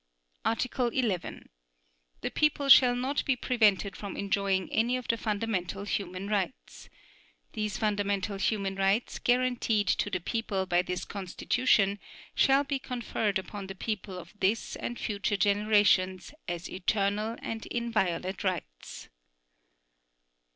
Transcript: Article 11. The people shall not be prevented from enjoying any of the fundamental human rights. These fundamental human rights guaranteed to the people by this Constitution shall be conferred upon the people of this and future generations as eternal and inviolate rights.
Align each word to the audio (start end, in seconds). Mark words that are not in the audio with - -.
Article 0.43 0.87
11. 0.87 1.47
The 2.21 2.31
people 2.31 2.69
shall 2.69 2.95
not 2.95 3.23
be 3.23 3.35
prevented 3.35 3.95
from 3.95 4.17
enjoying 4.17 4.71
any 4.73 4.97
of 4.97 5.07
the 5.07 5.15
fundamental 5.15 5.83
human 5.83 6.27
rights. 6.27 6.89
These 7.53 7.77
fundamental 7.77 8.39
human 8.39 8.73
rights 8.77 9.19
guaranteed 9.19 9.85
to 9.89 10.09
the 10.09 10.19
people 10.19 10.65
by 10.65 10.81
this 10.81 11.05
Constitution 11.05 11.99
shall 12.33 12.63
be 12.63 12.79
conferred 12.79 13.37
upon 13.37 13.67
the 13.67 13.75
people 13.75 14.17
of 14.17 14.33
this 14.39 14.75
and 14.75 14.97
future 14.97 15.37
generations 15.37 16.33
as 16.47 16.67
eternal 16.67 17.35
and 17.39 17.67
inviolate 17.67 18.43
rights. 18.43 19.07